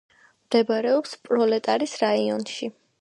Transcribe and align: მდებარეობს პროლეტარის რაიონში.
მდებარეობს 0.45 1.13
პროლეტარის 1.27 1.93
რაიონში. 2.05 2.73